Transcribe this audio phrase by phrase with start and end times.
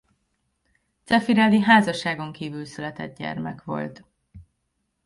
[1.05, 4.03] Zeffirelli házasságon kívül született gyermek volt.